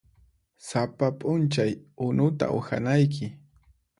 [0.67, 1.73] Sapa p'unchay
[2.07, 3.27] unuta uhanayki.